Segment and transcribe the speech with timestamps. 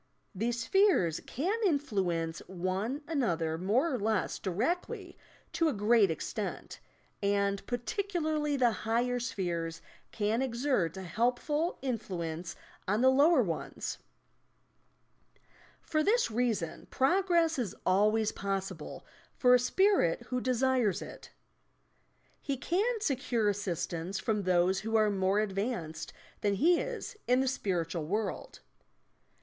[0.33, 5.15] These spheres can influence one another more or less directly
[5.53, 6.79] to a great extent,
[7.21, 9.79] and particularly the higher spheres
[10.11, 12.55] can exert a helpful in fluence
[12.87, 13.99] on the lower ones.
[15.83, 19.05] For this reason progress is always possible
[19.35, 21.29] for a Spirit who desires it.
[22.41, 27.47] He can secure assistance from those who are more advanced than he is in the
[27.47, 28.61] spiritual world.